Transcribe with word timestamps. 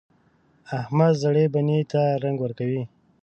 احمد 0.79 1.13
زړې 1.23 1.45
بنۍ 1.53 1.79
ته 1.91 2.01
رنګ 2.23 2.37
ورکوي. 2.41 2.83